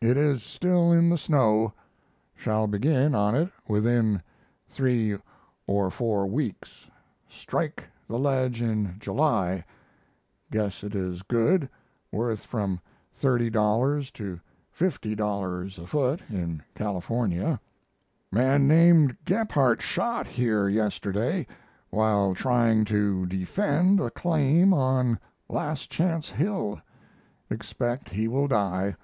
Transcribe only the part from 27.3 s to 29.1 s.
Expect he will die.